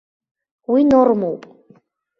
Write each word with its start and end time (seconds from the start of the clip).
Уи 0.71 0.81
нормоуп. 0.91 1.41